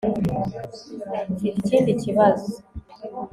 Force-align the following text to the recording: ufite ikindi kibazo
ufite 1.33 1.51
ikindi 1.59 1.91
kibazo 2.03 2.51